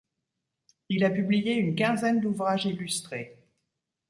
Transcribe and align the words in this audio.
Il 0.89 1.03
a 1.03 1.11
publié 1.11 1.53
une 1.57 1.75
quinzaine 1.75 2.21
d'ouvrages 2.21 2.65
illustrés. 2.65 3.37